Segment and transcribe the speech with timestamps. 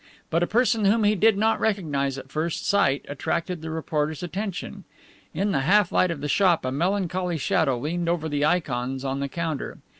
[0.31, 4.83] But a person whom he did not recognize at first sight attracted the reporter's attention.
[5.31, 9.19] In the half light of the shop a melancholy shadow leaned over the ikons on
[9.19, 9.77] the counter.